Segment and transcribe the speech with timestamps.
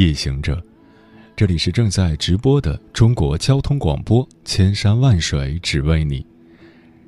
[0.00, 0.58] 夜行者，
[1.36, 6.26] 这里是正在直播的中国交通广播，千山万水只为你，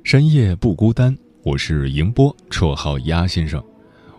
[0.03, 1.17] 深夜不孤单。
[1.41, 3.59] 我是迎波，绰号鸭先生。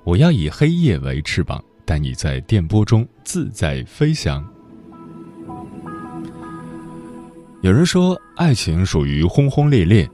[0.03, 4.45] 我要以黑夜为翅膀，带你在电波中自在飞翔。
[7.63, 10.05] 有人说，爱情属于轰轰烈烈；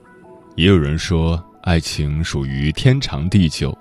[0.55, 3.75] 也有人说，爱情属于天长地久；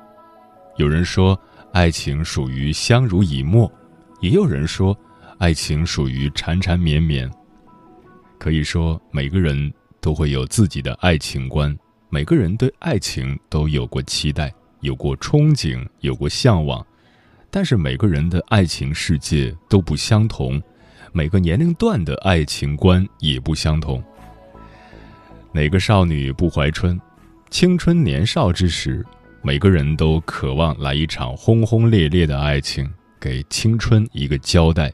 [0.78, 1.38] 有人说。
[1.72, 3.72] 爱情属于相濡以沫，
[4.20, 4.96] 也有人说，
[5.38, 7.30] 爱情属于缠缠绵绵。
[8.38, 11.76] 可以说，每个人都会有自己的爱情观，
[12.08, 16.86] 每个人对爱情都有过期待，有过憧憬，有过向往。
[17.50, 20.62] 但是每个人的爱情世界都不相同，
[21.12, 24.02] 每个年龄段的爱情观也不相同。
[25.52, 27.00] 哪个少女不怀春？
[27.48, 29.04] 青春年少之时。
[29.42, 32.86] 每个人都渴望来一场轰轰烈烈的爱情，
[33.20, 34.92] 给青春一个交代。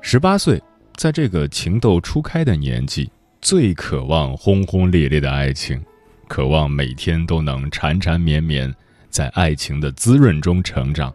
[0.00, 0.62] 十八岁，
[0.94, 5.82] 在这个情窦初开的年纪，最渴望轰轰烈烈的爱情，
[6.28, 8.72] 渴望每天都能缠缠绵绵，
[9.10, 11.12] 在爱情的滋润中成长。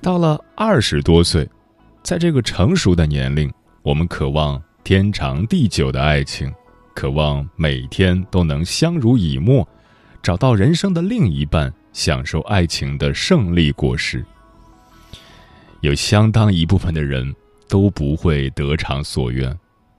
[0.00, 1.48] 到了二十多岁，
[2.02, 6.52] 在这个成熟的年龄，我们渴望天长地久的爱情，
[6.94, 9.66] 渴望每天都能相濡以沫。
[10.22, 14.24] 找到人生的另一半，享受爱情的胜利果实。
[15.84, 17.36] 有相当一部分的人
[17.68, 19.54] 都不会得偿所愿，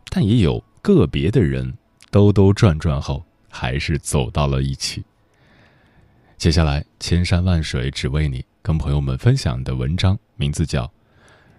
[0.10, 1.72] 但也有个别的人
[2.10, 5.06] 兜兜转转后还是走到了一起。
[6.38, 10.86] 接下来，千山万水只为你，跟朋友们分享的文章名字叫《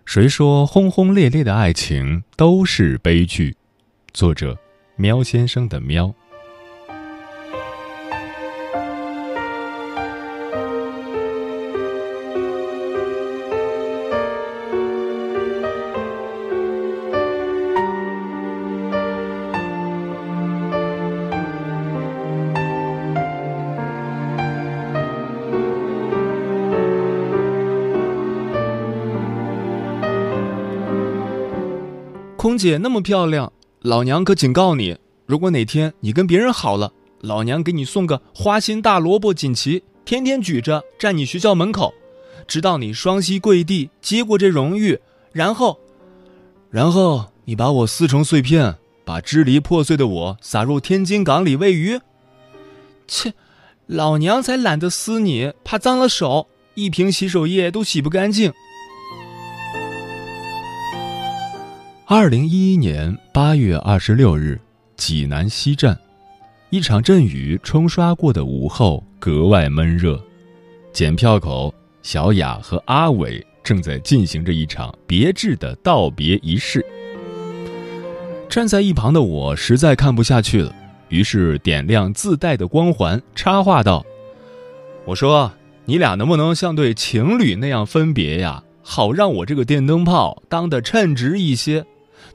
[0.04, 3.52] 谁说轰轰烈烈的爱情都是悲剧》，
[4.12, 4.58] 作者
[4.96, 6.12] 喵先生的喵。
[32.46, 34.96] 空姐那么漂亮，老娘可警告你：
[35.26, 41.92] 如果哪天你跟别人好了，老娘给你送个花心大萝卜锦旗，天天举着站你学校门口，
[42.46, 45.00] 直到你双膝跪地接过这荣誉，
[45.32, 45.80] 然后，
[46.70, 51.98] 然后你把我撕成碎片，把支离破碎的我撒入天津港里喂鱼。
[53.08, 53.34] 切，
[53.86, 56.46] 老娘才懒得撕你，怕脏了手，
[56.76, 58.52] 一瓶洗手液都洗不干净。
[62.08, 64.60] 二零一一年八月二十六日，
[64.96, 65.98] 济南西站，
[66.70, 70.16] 一场阵雨冲刷过的午后格外闷热。
[70.92, 76.86] 检票口，小雅和阿伟正在进行着一场别致的道别仪式。
[78.48, 80.72] 站在一旁的我实在看不下去了，
[81.08, 84.06] 于是点亮自带的光环，插话道
[85.06, 85.50] ：“我说，
[85.86, 88.62] 你俩能不能像对情侣那样分别呀？
[88.80, 91.84] 好让我这个电灯泡当得称职一些。”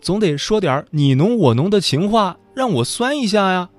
[0.02, 3.70] 总得说点你侬我侬的情话，让我酸一下呀。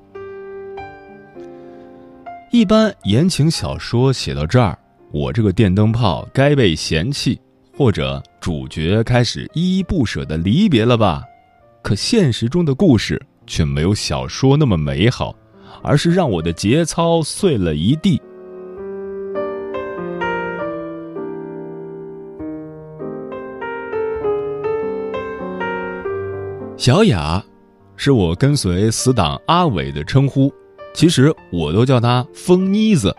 [2.52, 4.78] 一般言情小说写到这儿，
[5.10, 7.40] 我这个电灯泡该被嫌弃，
[7.76, 11.22] 或者主角开始依依不舍的离别了吧？
[11.82, 15.34] 可现实中的故事却没有小说那么美好，
[15.82, 18.20] 而是让我的节操碎了一地。
[26.82, 27.40] 小雅，
[27.94, 30.52] 是我跟随死党阿伟的称呼，
[30.92, 33.14] 其实我都叫她疯妮子。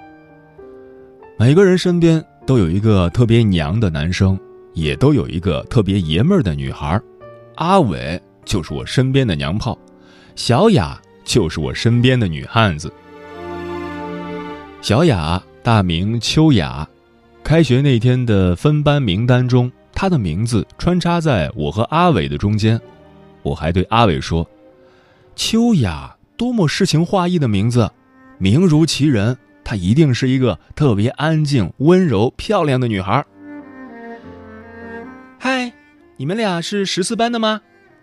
[1.40, 4.38] 每个人身边都有一个特别娘的男生，
[4.74, 7.00] 也都有一个特别爷们儿的女孩。
[7.56, 9.80] 阿伟就是我身边的娘炮，
[10.36, 12.92] 小雅就是我身边的女汉子。
[14.82, 16.86] 小雅大名秋雅，
[17.46, 22.78] 开学那天的分班名单中，她的名字穿插在我和阿伟的中间。
[23.44, 24.50] 我还对阿伟说
[25.36, 27.92] ：“秋雅，多么诗情画意的名字，
[28.38, 33.24] 名如其人，她一定是一个特别安静、温柔、漂亮的女孩。”
[35.38, 35.74] 嗨
[36.16, 37.62] 你们俩是十四班的吗？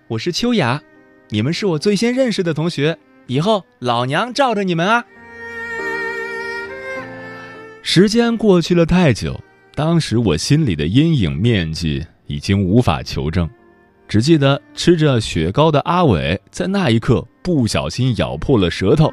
[0.09, 0.83] 我是秋雅，
[1.31, 5.07] 你们是我最先认识的同学，以后老娘罩着你们啊！
[7.83, 9.41] 时间过去了太久，
[9.75, 13.49] 当时我心里的阴影面积已经无法求证，
[14.11, 19.09] 只记得吃着雪糕的阿伟在那一刻不小心咬破了舌头。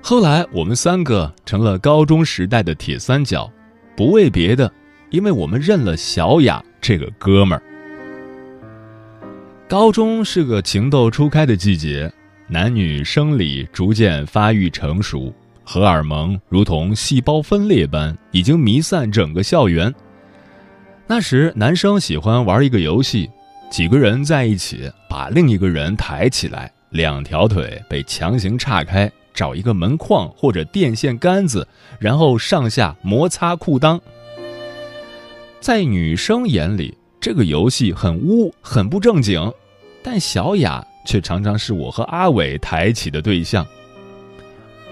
[0.00, 3.52] 后来我们三个成了高中时代的铁三角，
[3.94, 4.72] 不为别的，
[5.10, 7.62] 因为我们认了小雅这个哥们儿。
[9.68, 12.10] 高中是个情窦初开的季节，
[12.48, 15.30] 男女生理逐渐发育成熟，
[15.64, 19.94] 荷尔蒙如同细胞分裂般已经弥散整个校园。
[21.14, 23.30] 那时男生喜欢玩一个游戏，
[23.70, 29.12] 几个人在一起把另一个人抬起来，两条腿被强行岔开。
[29.34, 31.68] 找一个门框或者电线杆子，
[31.98, 34.00] 然后上下摩擦裤裆。
[35.60, 39.52] 在女生眼里，这个游戏很污、很不正经，
[40.02, 43.66] 但小雅却常常是我和阿伟抬起的对象。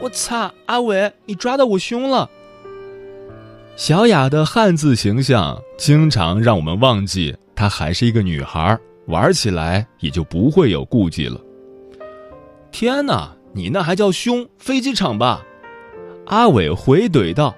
[0.02, 2.28] 我擦，阿伟，你抓到我胸了！
[3.80, 11.40] 小雅的汉字形象经常让我们忘记她还是一个女孩，玩起来也就不会有顾忌了。
[12.70, 13.34] 天哪！
[13.54, 14.46] 你那还叫凶？
[14.58, 15.42] 飞机场吧？
[16.26, 17.56] 阿伟回怼道。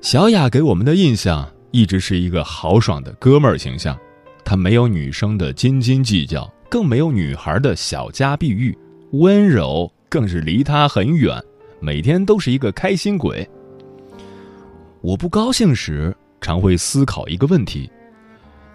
[0.00, 3.96] 小雅给我们的印象一直是一个豪爽的哥们儿形象，
[4.44, 8.76] 他没有女生的斤斤计较，更没有女孩的小家碧玉，
[9.12, 11.40] 温柔更是离他很远，
[11.78, 13.48] 每天都是一个开心鬼。
[15.06, 17.88] 我不高兴时，常会思考一个问题：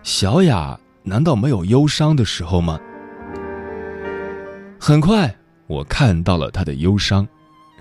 [0.01, 2.79] 小雅难道没有忧伤的时候吗？
[4.79, 5.35] 很快。
[5.67, 7.27] 我看到了她的忧伤，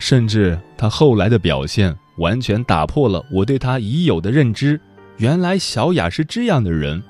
[0.01, 4.81] 甚至她后来的表现完全打破了我对她已有的认知。
[5.19, 7.01] 原来小雅是这样的人。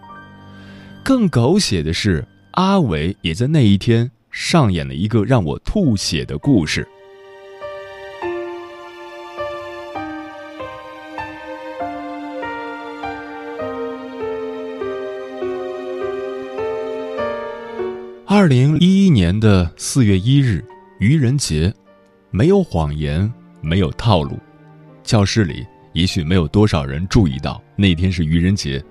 [1.03, 6.87] 更狗血的是，阿伟也在那一天上演了一个让我吐血的故事。
[18.41, 20.65] 二零一一年的四月一日。
[20.99, 21.71] 愚人节，
[22.31, 24.39] 没有谎言，没有套路。
[25.03, 28.83] 教室里也许没有多少人注意到那天是愚人节，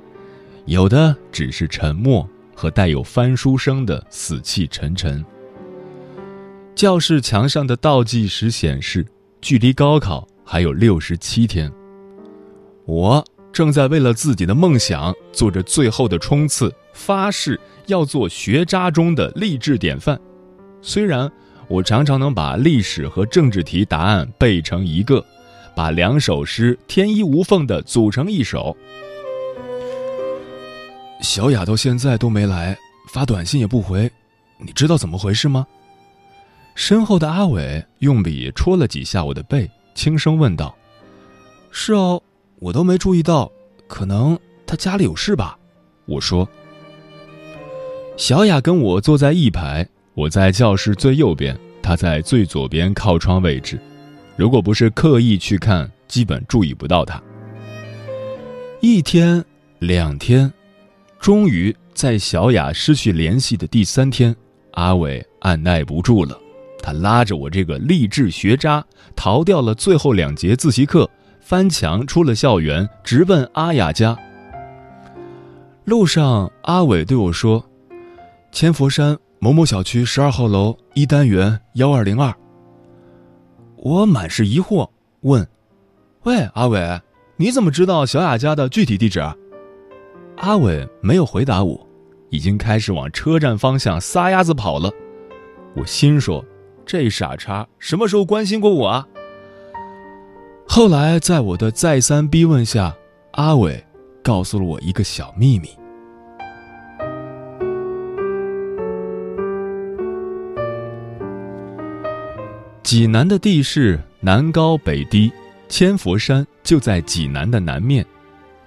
[0.67, 5.25] 有的只是沉默和带有翻书声的死气沉沉。
[6.75, 9.03] 教室墙上的倒计时显示，
[9.41, 11.73] 距离高考还有六十七天。
[12.85, 20.19] 我正在为了自己的梦想做着最后的冲刺，发誓要做学渣中的励志典范。
[20.81, 21.31] 虽然。
[21.69, 25.23] 我常常能把历史和政治题答案背成一个，
[25.75, 28.75] 把两首诗天衣无缝的组成一首。
[31.21, 32.75] 小雅到现在都没来，
[33.13, 34.11] 发短信也不回，
[34.57, 35.67] 你知道怎么回事吗？
[36.73, 40.75] 身后的阿伟用笔戳了几下我的背，轻声问道
[41.69, 42.19] ：“是哦，
[42.57, 43.51] 我都没注意到，
[43.87, 44.35] 可能
[44.65, 45.55] 他家里有事吧。”
[46.09, 46.49] 我说
[48.19, 53.79] ：“小雅跟我坐在一排。”我在教室最右边，她在最左边靠窗位置。
[54.35, 57.21] 如果不是刻意去看，基本注意不到她。
[58.81, 59.41] 一天，
[59.79, 60.51] 两天，
[61.17, 64.35] 终于在小雅失去联系的第三天，
[64.73, 66.37] 阿伟按耐不住了，
[66.83, 68.85] 他拉着我这个励志学渣
[69.15, 71.09] 逃掉了最后两节自习课，
[71.39, 74.17] 翻墙出了校园，直奔阿雅家。
[75.85, 77.65] 路上，阿伟对我说
[78.51, 82.33] ：“千佛山。”某某小区十二号楼一单元幺二零二。
[83.77, 84.89] 我满是疑惑，
[85.21, 85.47] 问
[86.23, 86.99] ：“喂，阿伟，
[87.37, 89.21] 你怎么知道小雅家的具体地址？”
[90.35, 91.87] 阿伟没有回答我，
[92.31, 94.91] 已经开始往车站方向撒丫子跑了。
[95.73, 96.43] 我心说
[96.85, 99.07] ：“这傻叉什么时候关心过我啊？”
[100.67, 102.93] 后来在我的再三逼问下，
[103.31, 103.81] 阿伟
[104.21, 105.69] 告诉了我一个小秘密。
[112.89, 115.31] 济南的地势南高北低，
[115.67, 118.03] 千佛山就在济南的南面。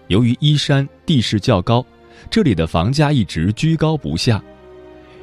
[0.06, 1.84] 由于依山地势较高，
[2.30, 4.40] 这里的房价一直居高不下。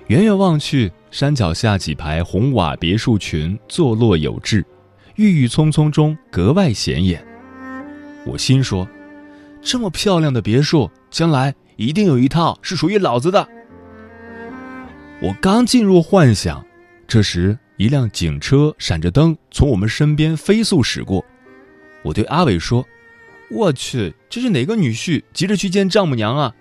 [0.08, 4.65] 远远望去，山脚下几排红瓦别墅群坐落有致，
[5.15, 7.25] 郁郁葱葱中格外显眼。
[8.25, 8.86] 我心说：
[9.62, 13.48] 这么漂亮的别墅，将来一定有一套是属于老子的。
[15.22, 16.62] 我刚进入幻想，
[17.08, 17.58] 这时。
[17.79, 21.24] 一辆警车闪着灯从我们身边飞速驶过，
[22.03, 22.86] 我对阿伟说
[23.50, 26.53] ：“我去，这是哪个女婿急着去见丈母娘啊？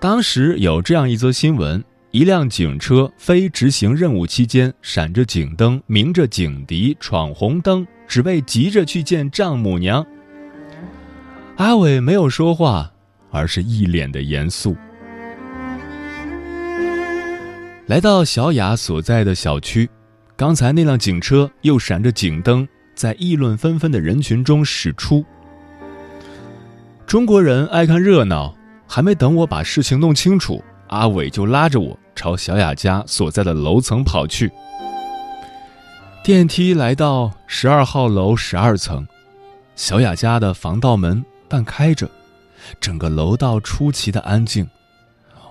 [0.00, 10.04] 当时有这样一则新闻：一辆警车非执行任务期间闪着警灯、鸣着警笛闯红灯，只为急着去见丈母娘。
[11.58, 12.92] 阿伟没有说话，
[13.30, 14.76] 而是一脸的严肃。
[17.90, 19.90] 来到小雅所在的小区，
[20.36, 22.66] 刚才那辆警车又闪着警灯。
[22.94, 25.24] 在议论纷纷的人群中驶出。
[27.04, 28.54] 中国人爱看热闹，
[28.86, 34.52] 还没等我把事情弄清楚，阿伟就拉着我朝小雅家所在的楼层跑去。
[36.22, 39.04] 电梯来到十二号楼十二层，
[39.74, 42.08] 小雅家的防盗门半开着，
[42.80, 44.64] 整个楼道出奇的安静，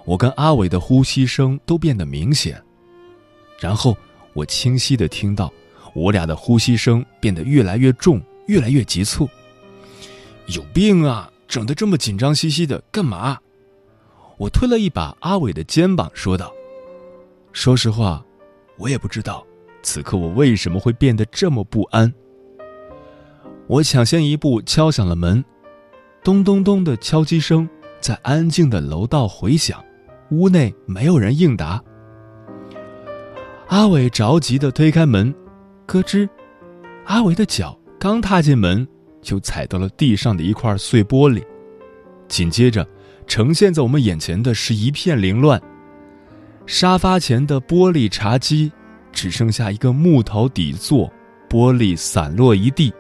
[0.10, 2.60] 我跟阿伟的呼吸声都变得明显，
[3.60, 3.96] 然后
[4.34, 5.54] 我清晰的听到。
[5.94, 9.30] 我俩的呼吸声变得越来越重，越来越急促。
[10.48, 11.32] 有病啊！
[11.48, 13.38] 整得这么紧张兮兮的，干嘛？
[14.38, 16.52] 我推了一把阿伟的肩膀，说道
[17.54, 18.26] ：“说实话，
[18.78, 19.46] 我也不知道，
[19.84, 22.12] 此刻我为什么会变得这么不安。”
[23.68, 25.46] 我抢先一步敲响了门，
[26.24, 27.70] 咚咚咚的敲击声
[28.02, 29.84] 在安静的楼道回响，
[30.32, 31.82] 屋内没有人应答。
[33.68, 35.34] 阿伟着急的推开门。
[35.86, 36.30] 咯吱，
[37.06, 38.88] 阿伟的脚刚踏进门，
[39.22, 41.44] 就踩到了地上的一块碎玻璃。
[42.28, 42.88] 紧接着，
[43.26, 45.60] 呈现在我们眼前的是一片凌乱。
[46.68, 48.72] 沙发前的玻璃茶几
[49.12, 51.12] 只剩下一个木头底座，
[51.50, 52.94] 玻璃散落一地。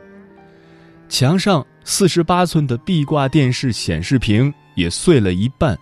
[1.07, 5.77] 墙上四十八寸的壁挂电视显示屏也碎了一半，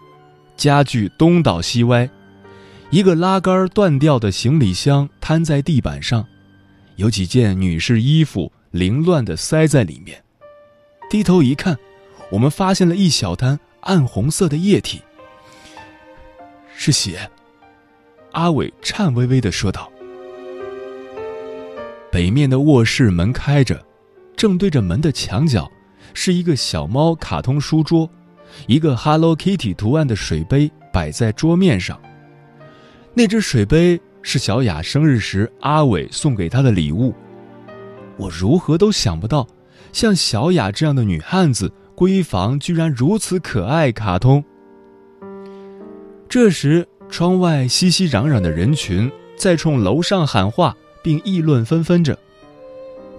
[0.57, 2.09] 家具东倒西歪，
[2.89, 6.25] 一个拉杆断掉的行李箱摊在地板上。
[6.95, 10.23] 有几件女士衣服凌乱地塞在里面，
[11.09, 11.77] 低头一看，
[12.31, 15.01] 我们发现了一小滩暗红色的液体，
[16.75, 17.29] 是血。
[18.31, 19.91] 阿伟颤巍巍地说道。
[22.11, 23.85] 北面的卧室门开着，
[24.35, 25.71] 正对着门的墙角，
[26.15, 28.09] 是一个小猫卡通书桌，
[28.65, 31.99] 一个 Hello Kitty 图案的水杯摆在桌面上，
[33.13, 33.99] 那只水杯。
[34.23, 37.15] 是小雅生日时阿伟送给她的礼物，
[38.17, 39.47] 我如何都想不到，
[39.93, 43.89] 像小雅这样的女汉子，闺房居然如此可爱。
[43.89, 44.43] 卡通。
[46.27, 52.19] 这时，窗外熙熙攘攘的人群在冲楼上喊话，并议论纷纷着。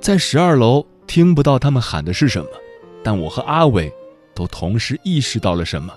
[0.02, 2.49] 在十二楼听不到他们喊的是什么，
[3.02, 3.90] 但我和阿伟
[4.38, 5.92] 都同时意识到了什么。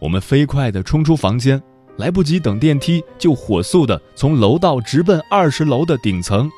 [0.00, 1.62] 我们飞快地冲出房间。
[1.96, 6.50] 来不及等电梯，就火速的从楼道直奔二十楼的顶层。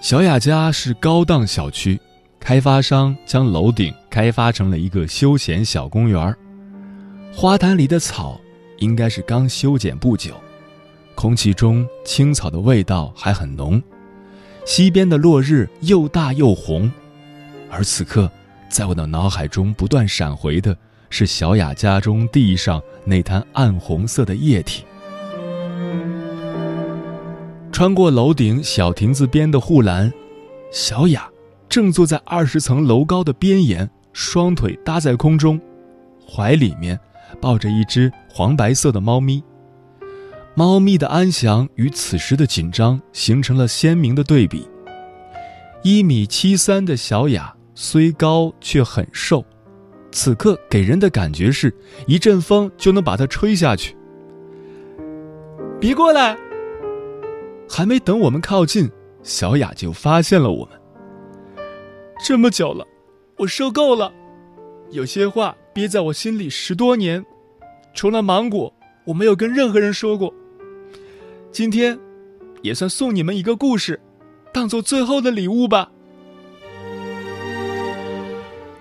[0.00, 2.00] 小雅家是高档小区，
[2.38, 6.34] 开发商将楼顶开发成了一个休闲小公园
[7.30, 8.40] 花坛里的草
[8.78, 10.34] 应该是刚修剪不久，
[11.14, 13.82] 空气中青草的味道还很浓。
[14.64, 16.90] 西边的落日又大又红，
[17.70, 18.30] 而此刻，
[18.68, 20.76] 在我的脑海中不断闪回的。
[21.12, 24.84] 是小雅家中地上那滩暗红色的液体。
[27.72, 30.12] 穿过楼顶小亭子边的护栏，
[30.70, 31.28] 小雅
[31.68, 35.60] 正坐在二十层楼高的边沿，双腿搭在空中，
[36.24, 36.96] 怀里面
[37.40, 39.42] 抱着一只黄白色的猫咪。
[40.54, 44.68] 猫咪的安详与此时的紧张形成了鲜明的对比。
[45.82, 49.42] 一米七三的小雅虽高却很瘦。
[50.12, 51.74] 此刻给人的感觉是，
[52.06, 53.96] 一阵风就能把它吹下去。
[55.80, 56.36] 别过来！
[57.66, 58.86] 还没等我们靠近，
[59.22, 60.78] 小雅就发现了我们。
[62.22, 62.86] 这么久了，
[63.38, 64.12] 我受够了，
[64.90, 67.24] 有些话憋在我心里十多年，
[67.94, 68.70] 除了芒果，
[69.06, 70.30] 我没有跟任何人说过。
[71.50, 71.98] 今天，
[72.60, 73.98] 也算送你们一个故事，
[74.52, 75.90] 当做最后的礼物吧。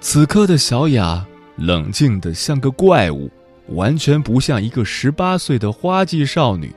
[0.01, 1.25] 此刻的小雅
[1.57, 3.29] 冷静的像个怪物，
[3.67, 6.73] 完全不像一个十八岁的花季少女，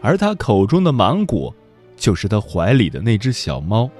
[0.00, 1.52] 而她口中的芒果，
[1.96, 3.90] 就是她怀里的那只小猫。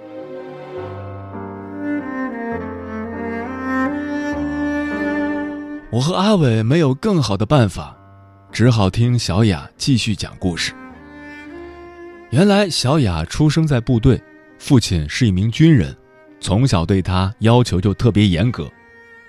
[5.91, 7.97] 我和阿伟没有更好的办法，
[8.53, 10.73] 只好听小雅继续讲故事。
[12.31, 14.23] 原来小雅出生在部队，
[14.59, 15.97] 父亲是一名军人。
[16.45, 18.71] 从小对他要求就特别严格，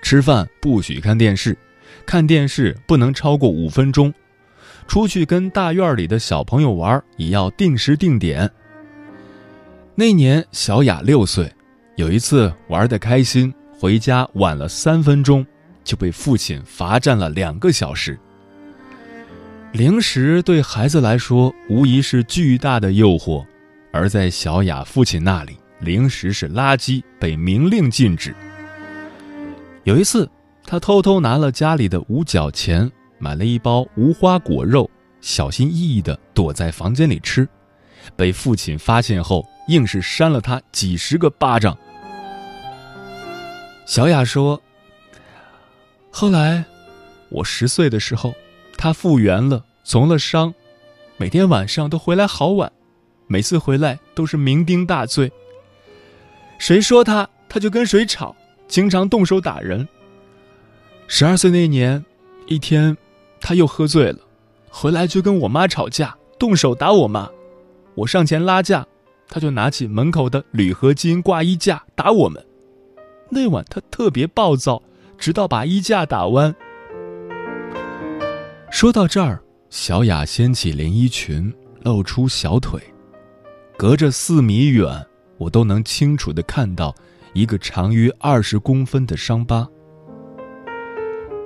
[0.02, 1.56] 吃饭不许看电视，
[2.04, 4.12] 看电视不能超过五分钟，
[4.86, 8.50] 出去跟大院里的小朋友玩也要定时定点。
[9.94, 11.50] 那年小雅六岁，
[11.94, 15.44] 有一次玩的开心，回家晚了三分钟，
[15.82, 18.18] 就被父亲罚站了两个小时。
[19.72, 23.42] 零食对孩子来说无疑是巨大的诱惑，
[23.90, 28.34] 而在小雅父亲那里，零食是垃圾，被明令禁止。
[29.84, 30.28] 有一次，
[30.64, 34.90] 他偷偷拿了家里的五角钱，买了一包无花果肉，
[35.20, 37.48] 小心翼翼地躲在房间里吃，
[38.16, 41.76] 被父亲发现后，硬是扇了他几十个巴掌。
[43.86, 44.60] 小雅说
[46.10, 46.64] ：“后来，
[47.28, 48.34] 我十岁的时候。”
[48.78, 50.52] 他复原了，从了伤，
[51.16, 52.70] 每天晚上都回来好晚，
[53.26, 55.32] 每次回来都是酩酊大醉。
[56.66, 58.34] 谁说他，他就跟谁吵，
[58.66, 59.86] 经常动手打人。
[61.06, 62.04] 十二岁那年，
[62.48, 62.96] 一天，
[63.40, 64.18] 他又喝醉了，
[64.68, 67.30] 回来就跟我妈吵架，动手打我妈。
[67.94, 68.84] 我上前拉架，
[69.28, 72.44] 他就拿起门口的铝合金挂衣架打我们。
[73.30, 74.82] 那晚他特别暴躁，
[75.16, 76.52] 直到把衣架打弯。
[78.72, 81.54] 说到这儿，小雅掀起连衣裙，
[81.84, 82.80] 露出小腿，
[83.76, 85.06] 隔着四米远，
[85.38, 86.94] 我都能清楚的看到
[87.32, 89.68] 一个长约二十公分的伤疤。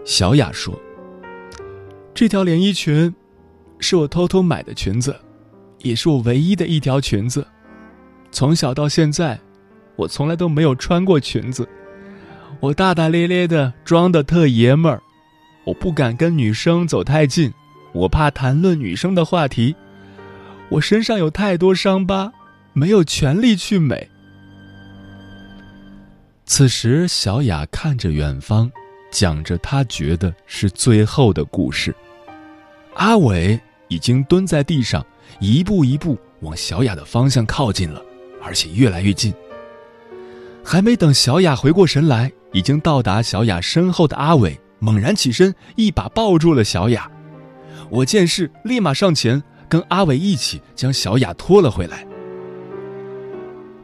[0.04, 0.78] 小雅说
[2.14, 3.14] ：“这条连衣裙，
[3.78, 5.14] 是我偷偷买的裙子，
[5.78, 7.46] 也是我唯一的一条裙子。
[8.30, 9.38] 从小到现在，
[9.96, 11.68] 我从来都没有穿过裙子，
[12.60, 15.02] 我大大咧咧的，装的特爷们儿。”
[15.66, 17.52] 我不敢跟女生走太近，
[17.92, 19.76] 我怕谈论女生的话题。
[20.70, 22.32] 我身上有太多伤疤，
[22.80, 24.08] 没有权利去美。
[26.46, 28.72] 此时，小雅看着远方，
[29.12, 31.94] 讲着她觉得是最后的故事。
[32.94, 35.04] 阿伟已经蹲在地上，
[35.40, 38.00] 一步一步往小雅的方向靠近了，
[38.42, 39.30] 而且越来越近。
[40.64, 44.58] 还没等小雅回过神来，已经到达小雅身后的阿伟。
[44.78, 47.10] 猛然起身，一把抱住了小雅。
[47.90, 52.06] 我见势，立马上前，跟阿伟一起将小雅拖了回来。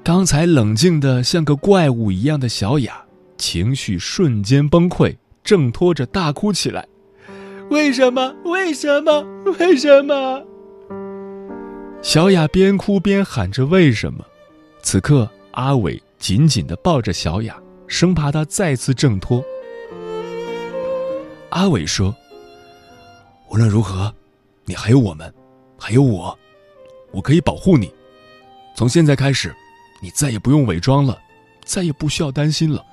[0.07, 3.05] 刚才冷静的像个怪物一样的小雅，
[3.37, 6.87] 情绪瞬间崩溃，挣脱着大哭起来
[7.71, 8.33] ：“为什么？
[8.45, 9.27] 为什么？
[9.59, 10.45] 为什么？”
[12.03, 14.25] 小雅边哭边喊着“为什么”。
[14.81, 19.45] 此刻，阿伟紧紧的抱着小雅，生怕她再次挣脱。
[21.49, 22.15] 阿伟说
[23.51, 24.15] ：“无论如何，
[24.67, 25.35] 你还有我们，
[25.77, 26.39] 还有我，
[27.11, 27.93] 我可以保护你。
[28.77, 29.53] 从现在开始，
[30.01, 31.19] 你再也不用伪装了，
[31.65, 32.85] 再也不需要担心了。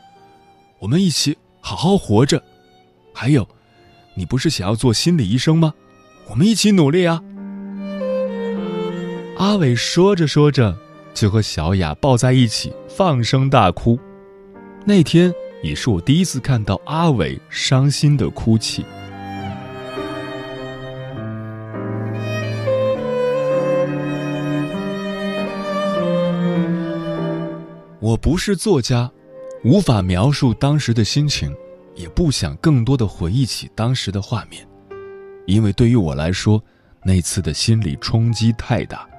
[0.80, 2.42] 我们一起好好活着。
[3.13, 3.48] 还有，
[4.16, 5.74] 你不是想要做心理医生吗？
[6.30, 7.22] 我们一起努力啊！”
[9.38, 10.78] 阿伟说着说着，
[11.13, 14.00] 就和小雅抱在一起，放声大哭。
[14.86, 15.34] 那天。
[15.63, 18.84] 也是我第一次看到阿伟伤心的哭泣。
[28.13, 29.12] 我不是作家，
[29.63, 31.52] 无法描述当时的心情，
[31.95, 34.63] 也不想更多的回忆起当时的画面，
[35.47, 36.63] 因为对于我来说，
[37.04, 39.10] 那次的心理冲击太大，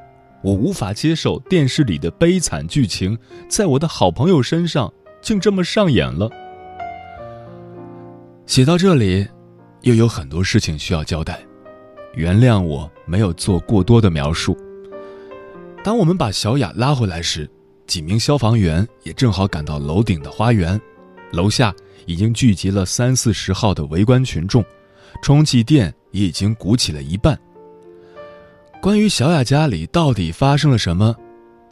[0.44, 4.92] 我无法接受电视里的悲惨剧情在我的好朋友身上。
[5.20, 6.30] 竟这么上演了。
[8.44, 9.26] 写到这里，
[9.80, 11.40] 又有很多事情需要交代，
[12.12, 14.54] 原谅我没有做过多的描述。
[15.82, 17.50] 当我们把小雅拉回来时，
[17.86, 20.80] 几名消防员也正好赶到楼顶的花园，
[21.32, 21.74] 楼下
[22.06, 24.64] 已经聚集了三四十号的围观群众，
[25.22, 27.38] 充气垫也已经鼓起了一半。
[28.80, 31.14] 关于小雅家里到底发生了什么，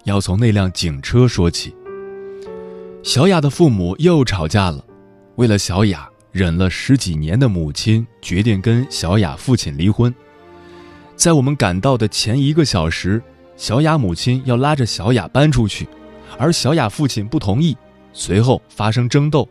[0.05, 1.75] 要从那辆警车说起。
[3.03, 4.85] 小雅的父母又吵架了，
[5.37, 10.15] 为了小雅忍了十几年的母亲决定跟小雅父亲离婚。
[11.17, 13.23] 在我们赶到的前一个小时，
[13.57, 15.87] 小雅母亲要拉着小雅搬出去，
[16.39, 17.77] 而小雅父亲不同意，
[18.13, 19.49] 随后发生争斗。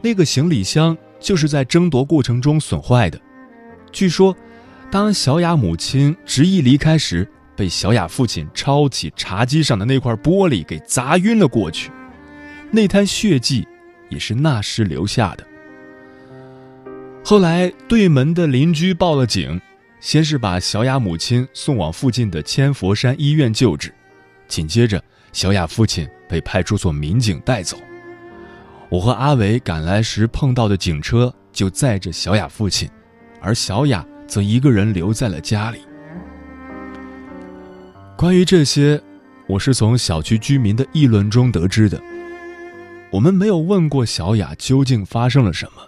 [0.00, 3.20] 那个行李箱就是在争夺过程中损坏的。
[3.90, 4.36] 据说，
[4.90, 11.90] 当小雅母亲执意离开时，被小雅父亲抄起茶几上的那块玻璃给砸晕了过去。
[12.70, 13.66] 那滩血迹，
[14.08, 15.44] 也是那时留下的。
[17.24, 19.60] 后来对门的邻居报了警，
[20.00, 23.92] 先是把小雅母亲送往附近的千佛山医院救治，
[24.46, 25.02] 紧接着
[25.38, 27.76] 小雅父亲被派出所民警带走。
[28.88, 32.90] 我和阿伟赶来时碰到的警车就载着小雅父亲，
[33.40, 35.78] 而小雅则一个人留在了家里。
[38.16, 39.00] 关于这些，
[39.46, 42.02] 我是从小区居民的议论中得知的。
[43.12, 45.82] 我们没有问过小雅究竟发生了什么，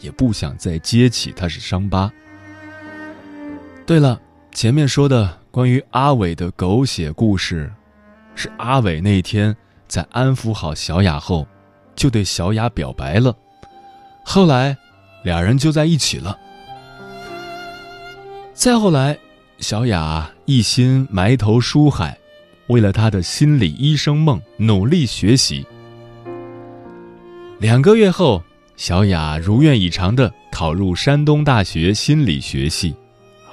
[0.00, 2.10] 也不想再揭起她是伤疤。
[3.84, 4.18] 对了，
[4.52, 7.70] 前面说的关于阿伟的狗血故事，
[8.36, 9.56] 是阿伟那天
[9.88, 11.46] 在安抚好小雅后，
[11.96, 13.34] 就对小雅表白了，
[14.22, 14.76] 后来，
[15.24, 16.38] 俩人就在一起了。
[18.52, 19.18] 再后来，
[19.58, 22.16] 小雅一心埋头书海，
[22.68, 25.66] 为了她的心理医生梦努力学习。
[27.58, 28.42] 两个月后，
[28.76, 32.94] 小雅如愿以偿的考入山东大学心理学系，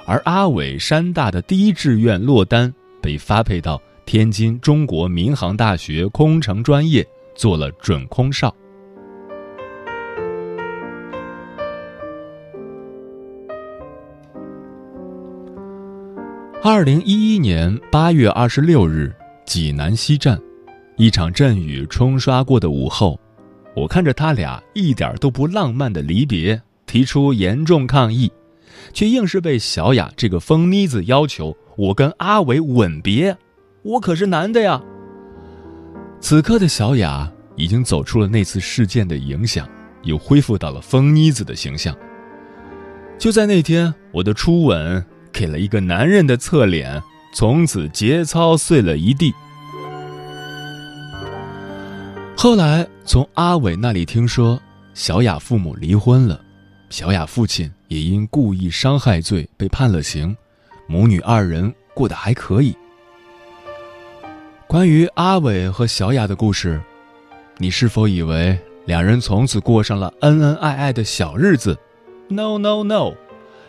[0.04, 8.54] 而阿伟山大的第一志愿落单，被发配到天津中国民航大学空乘专业做了准空少。
[16.62, 19.14] 二零一一年八月二十六日，
[19.44, 20.40] 济南西站，
[20.96, 23.18] 一场阵雨冲刷过的午后。
[23.74, 28.30] 我看着他俩一点都不浪漫的离别，提出严重抗议，
[28.92, 33.36] 却硬是被小雅这个疯妮子要求我跟阿伟吻别。
[33.84, 34.82] 我可是男的呀！
[36.18, 39.68] 此刻的小雅已经走出了那次事件的影响，
[40.04, 41.94] 又恢复到了疯妮子的形象。
[43.18, 47.02] 就在那天，我的初吻给了一个男人的侧脸，
[47.34, 49.34] 从此节操碎了一地。
[52.34, 54.58] 后来从阿伟那里听说，
[54.94, 56.40] 小雅父母离婚了，
[56.88, 60.34] 小雅父亲也因故意伤害罪被判了刑，
[60.88, 62.74] 母女二人过得还可以。
[64.74, 66.82] 关于阿伟和小雅的故事，
[67.58, 71.78] 你是否以为两人从此过上了恩恩爱爱的小日子
[72.28, 73.12] ？No No No，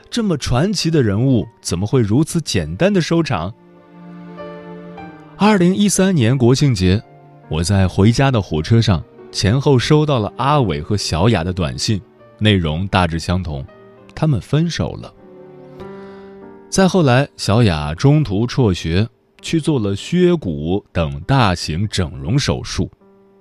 [0.09, 3.53] 这么传奇的人物怎么会如此简单的收场？
[5.37, 7.03] 二零一三年国庆节。
[7.49, 12.01] 我在回家的火车上，前后收到了阿伟和小雅的短信，
[12.39, 13.63] 内容大致相同，
[14.15, 15.13] 他们分手了。
[16.67, 19.07] 再后来，小雅中途辍学，
[19.45, 22.89] 去做了削骨等大型整容手术，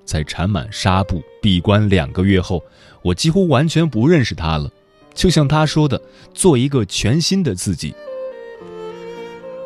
[0.04, 2.62] 在缠满纱布闭关两个月后，
[3.00, 4.70] 我几乎完全不认识他了，
[5.14, 5.98] 就像他说的，
[6.34, 7.94] 做一个全新的自己。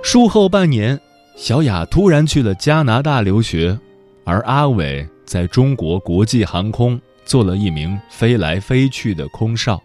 [0.00, 1.00] 术后半年，
[1.34, 3.76] 小雅突然去了加拿大留学。
[4.22, 9.82] 而阿伟在中国国际航空做了一名飞来飞去的空少。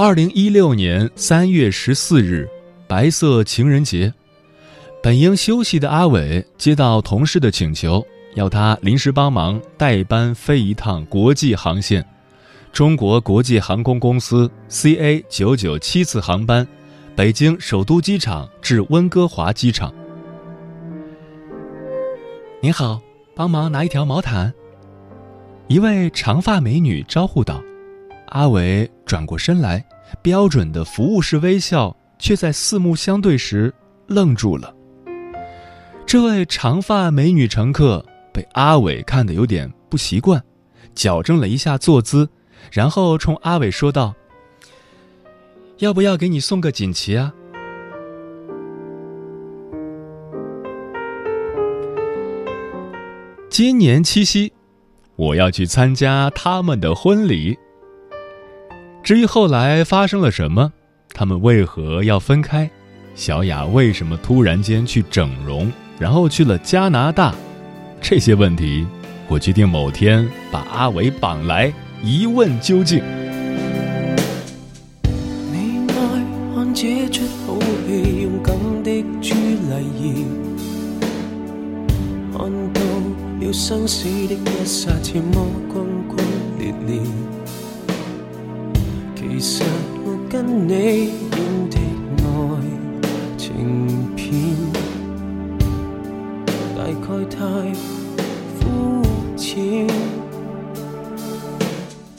[0.00, 2.48] 二零一六年三月十四日，
[2.86, 4.14] 白色情人节，
[5.02, 8.06] 本应休息的阿伟接到同事的请求，
[8.36, 12.06] 要他临时帮忙代班飞一趟国际航线，
[12.72, 16.64] 中国国际航空公司 CA 九九七次航班。
[17.16, 19.92] 北京首都机场至温哥华机场。
[22.62, 23.00] 您好，
[23.34, 24.54] 帮忙拿一条毛毯。
[25.66, 27.60] 一位长发美女招呼道。
[28.28, 29.84] 阿伟转过身来，
[30.22, 33.72] 标准的服务式微笑，却在四目相对时
[34.06, 34.74] 愣住了。
[36.06, 40.42] 这位长发美女乘客被阿伟看得有点不习惯，
[40.94, 42.28] 矫正了一下坐姿，
[42.72, 44.14] 然后冲阿伟说道。
[45.78, 47.32] 要不要给你送个锦旗啊？
[53.48, 54.52] 今年七夕，
[55.16, 57.58] 我要去参加他们的婚礼。
[59.08, 60.70] 至于后来发生了什么，
[61.14, 62.68] 他们为何要分开，
[63.14, 67.34] 小雅为什么突然间去整容，然后去了加拿大，
[68.02, 68.86] 这些问题，
[69.26, 73.02] 我决定某天把阿伟绑来一问究竟。
[75.50, 75.94] 你爱
[76.54, 80.12] 看这出好戏，勇敢的朱丽叶，
[82.30, 82.40] 看
[82.74, 82.80] 到
[83.40, 86.18] 了生死的一刹，似魔轟轟
[86.58, 87.00] 烈烈。
[89.40, 89.62] 其实
[90.04, 91.78] 我跟你演的
[92.24, 92.26] 爱
[93.36, 94.26] 情片，
[96.76, 97.38] 大概太
[98.58, 99.00] 肤
[99.36, 99.86] 浅。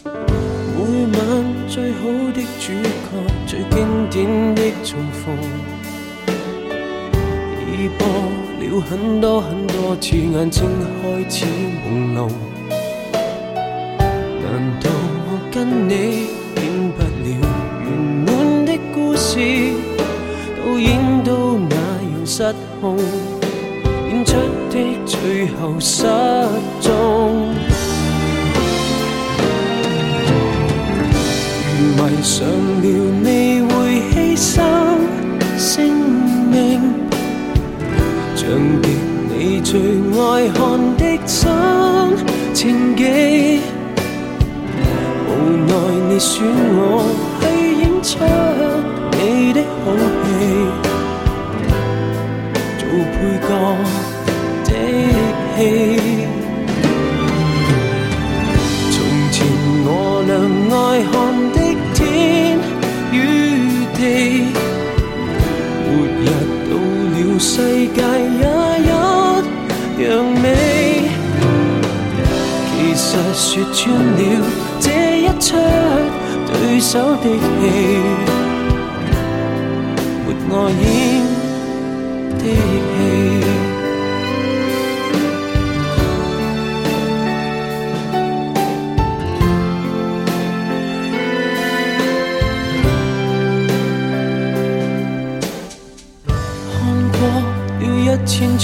[0.05, 0.79] 每
[1.11, 1.19] 晚
[1.67, 3.11] 最好的主角，
[3.45, 3.75] 最经
[4.09, 5.35] 典的重逢，
[7.67, 8.07] 已播
[8.61, 10.63] 了很多很多次，眼睛
[11.01, 11.45] 开始
[11.83, 12.31] 朦胧。
[14.41, 14.89] 难道
[15.27, 16.38] 我跟你
[22.39, 22.45] 失
[22.79, 22.95] 控，
[24.07, 24.31] 演出
[24.69, 24.73] 的
[25.05, 26.07] 最后失
[26.79, 26.89] 踪。
[31.75, 32.85] 如迷上了，
[33.21, 33.27] 你
[33.67, 33.67] 会
[34.13, 34.63] 牺牲
[35.57, 35.83] 生
[36.49, 36.79] 命，
[38.37, 38.47] 像
[38.83, 38.85] 极
[39.27, 39.77] 你最
[40.17, 40.57] 爱看
[40.95, 42.15] 的生
[42.53, 43.59] 情记。
[45.27, 45.29] 无
[45.67, 45.73] 奈
[46.07, 47.03] 你选我
[47.41, 47.43] 去
[47.81, 48.07] 演出
[49.17, 49.91] 你的好。
[53.19, 53.49] 配角
[54.63, 54.71] 的
[55.57, 55.59] 戏。
[58.91, 58.95] 从
[59.29, 59.37] 前
[59.83, 59.87] 我
[60.25, 60.31] 俩
[60.71, 60.73] 爱
[61.11, 61.13] 看
[61.51, 61.57] 的
[61.93, 61.99] 天
[63.11, 63.15] 与
[63.93, 63.99] 地，
[65.85, 66.17] 末日
[66.69, 66.71] 到
[67.11, 67.51] 了，世
[67.93, 67.99] 界
[68.39, 68.43] 也
[68.79, 68.87] 一
[70.01, 70.09] 样
[70.41, 70.45] 美。
[72.71, 73.03] 其实
[73.35, 73.79] 说穿
[74.15, 74.19] 了，
[74.79, 74.85] 这
[75.19, 75.47] 一出
[76.47, 77.61] 对手的戏，
[80.25, 80.83] 没我演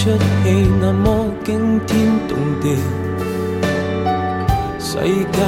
[0.06, 2.78] 出戏，那么惊天动地。
[4.78, 5.40] 世界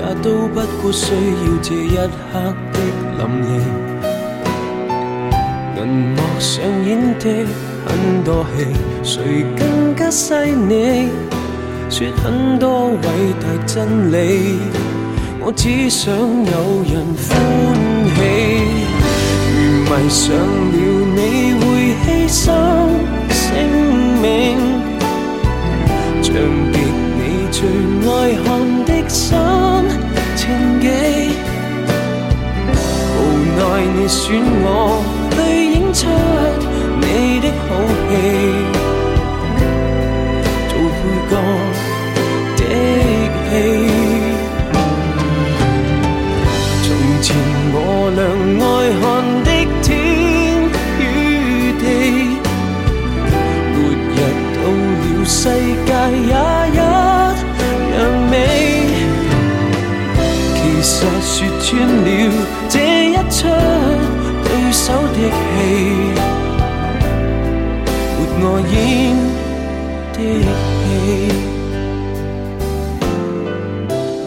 [0.00, 1.14] 也都不过需要
[1.62, 2.32] 这一刻
[2.72, 2.76] 的
[3.16, 3.48] 淋漓。
[5.78, 6.50] 银幕上
[6.84, 7.46] 演的
[7.86, 7.88] 很
[8.24, 8.66] 多戏，
[9.04, 11.08] 谁更加细腻？
[11.88, 12.98] 说很多伟
[13.40, 14.58] 大真理，
[15.38, 17.30] 我只想有人欢
[18.16, 18.18] 喜。
[19.54, 20.76] 如迷上了
[21.14, 21.18] 你
[21.60, 21.62] 会
[22.02, 22.44] 牺牲
[26.22, 26.32] 像
[26.72, 26.78] 极
[27.18, 27.58] 你最
[28.08, 28.10] 爱
[28.44, 28.46] 看
[28.84, 29.36] 的心
[30.36, 30.40] 情
[30.80, 30.86] 记。
[33.18, 33.20] 无
[33.58, 33.60] 奈
[33.96, 34.66] 你选我
[35.32, 35.36] 去
[35.72, 36.00] 演出
[37.00, 37.04] 你
[37.40, 37.68] 的好
[38.08, 38.12] 戏，
[55.42, 57.98] 世界也一樣
[58.30, 58.32] 美。
[60.54, 61.66] 其實說穿
[62.04, 62.06] 了，
[62.70, 63.40] 這一出
[64.44, 65.58] 對手的戲，
[68.14, 68.72] 沒我演
[70.12, 70.16] 的
[70.78, 70.80] 戲。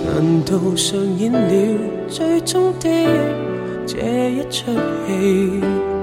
[0.03, 0.11] 难
[0.43, 0.85] 道上
[1.17, 1.47] 演了
[2.09, 2.83] 最终的
[3.87, 3.95] 这
[4.31, 4.59] 一出
[5.07, 5.94] 戏？